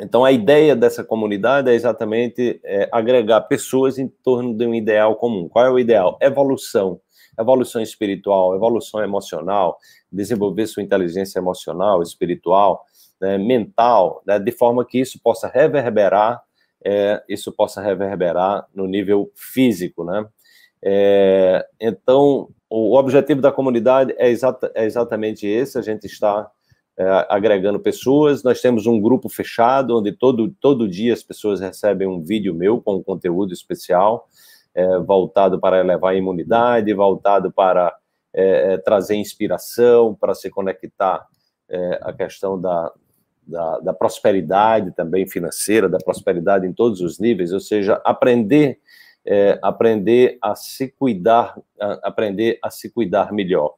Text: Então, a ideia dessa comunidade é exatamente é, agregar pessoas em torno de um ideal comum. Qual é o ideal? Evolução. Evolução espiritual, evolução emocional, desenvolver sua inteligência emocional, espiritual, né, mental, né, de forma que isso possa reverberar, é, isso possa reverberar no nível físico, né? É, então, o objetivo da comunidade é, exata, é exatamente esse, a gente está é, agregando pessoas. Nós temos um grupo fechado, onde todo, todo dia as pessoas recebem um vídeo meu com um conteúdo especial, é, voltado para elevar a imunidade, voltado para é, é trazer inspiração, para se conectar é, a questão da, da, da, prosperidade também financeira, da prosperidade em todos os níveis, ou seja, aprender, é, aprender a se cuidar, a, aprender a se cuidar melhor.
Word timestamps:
Então, 0.00 0.24
a 0.24 0.32
ideia 0.32 0.76
dessa 0.76 1.02
comunidade 1.02 1.70
é 1.70 1.74
exatamente 1.74 2.60
é, 2.64 2.88
agregar 2.92 3.40
pessoas 3.42 3.98
em 3.98 4.08
torno 4.08 4.54
de 4.54 4.66
um 4.66 4.74
ideal 4.74 5.16
comum. 5.16 5.48
Qual 5.48 5.64
é 5.64 5.70
o 5.70 5.78
ideal? 5.78 6.18
Evolução. 6.20 7.00
Evolução 7.38 7.82
espiritual, 7.82 8.54
evolução 8.54 9.02
emocional, 9.02 9.78
desenvolver 10.10 10.66
sua 10.66 10.82
inteligência 10.82 11.38
emocional, 11.38 12.02
espiritual, 12.02 12.82
né, 13.20 13.36
mental, 13.36 14.22
né, 14.26 14.38
de 14.38 14.50
forma 14.52 14.84
que 14.86 14.98
isso 14.98 15.20
possa 15.22 15.46
reverberar, 15.46 16.42
é, 16.84 17.22
isso 17.28 17.52
possa 17.52 17.82
reverberar 17.82 18.66
no 18.74 18.86
nível 18.86 19.30
físico, 19.34 20.04
né? 20.04 20.26
É, 20.82 21.66
então, 21.80 22.48
o 22.70 22.96
objetivo 22.96 23.40
da 23.40 23.52
comunidade 23.52 24.14
é, 24.18 24.28
exata, 24.28 24.70
é 24.74 24.84
exatamente 24.84 25.46
esse, 25.46 25.78
a 25.78 25.82
gente 25.82 26.06
está 26.06 26.50
é, 26.98 27.26
agregando 27.28 27.78
pessoas. 27.78 28.42
Nós 28.42 28.60
temos 28.60 28.86
um 28.86 29.00
grupo 29.00 29.28
fechado, 29.28 29.98
onde 29.98 30.12
todo, 30.12 30.50
todo 30.60 30.88
dia 30.88 31.12
as 31.12 31.22
pessoas 31.22 31.60
recebem 31.60 32.08
um 32.08 32.22
vídeo 32.22 32.54
meu 32.54 32.80
com 32.80 32.96
um 32.96 33.02
conteúdo 33.02 33.52
especial, 33.52 34.28
é, 34.74 34.98
voltado 34.98 35.60
para 35.60 35.80
elevar 35.80 36.12
a 36.12 36.16
imunidade, 36.16 36.92
voltado 36.94 37.52
para 37.52 37.94
é, 38.32 38.74
é 38.74 38.78
trazer 38.78 39.16
inspiração, 39.16 40.14
para 40.14 40.34
se 40.34 40.50
conectar 40.50 41.26
é, 41.68 42.00
a 42.02 42.12
questão 42.12 42.60
da, 42.60 42.92
da, 43.46 43.78
da, 43.80 43.94
prosperidade 43.94 44.90
também 44.92 45.26
financeira, 45.26 45.88
da 45.88 45.98
prosperidade 45.98 46.66
em 46.66 46.72
todos 46.72 47.00
os 47.00 47.18
níveis, 47.18 47.52
ou 47.52 47.60
seja, 47.60 48.00
aprender, 48.04 48.78
é, 49.24 49.58
aprender 49.62 50.38
a 50.42 50.54
se 50.54 50.88
cuidar, 50.88 51.58
a, 51.80 52.08
aprender 52.08 52.58
a 52.62 52.70
se 52.70 52.90
cuidar 52.90 53.32
melhor. 53.32 53.74